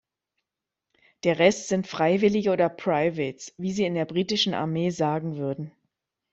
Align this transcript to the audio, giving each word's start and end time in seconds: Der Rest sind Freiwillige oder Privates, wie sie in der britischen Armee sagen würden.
Der 1.23 1.37
Rest 1.37 1.67
sind 1.67 1.85
Freiwillige 1.85 2.49
oder 2.49 2.69
Privates, 2.69 3.53
wie 3.59 3.71
sie 3.71 3.85
in 3.85 3.93
der 3.93 4.05
britischen 4.05 4.55
Armee 4.55 4.89
sagen 4.89 5.37
würden. 5.37 5.71